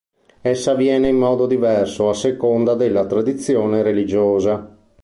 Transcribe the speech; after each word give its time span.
Essa 0.41 0.71
avviene 0.71 1.09
in 1.09 1.15
modo 1.17 1.45
diverso 1.45 2.09
a 2.09 2.15
seconda 2.15 2.73
della 2.73 3.05
tradizione 3.05 3.83
religiosa. 3.83 4.75